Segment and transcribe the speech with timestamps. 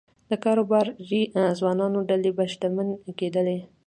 [0.29, 1.21] د کاروباري
[1.59, 2.87] ځوانانو ډلې به شتمن
[3.19, 3.57] کېدلې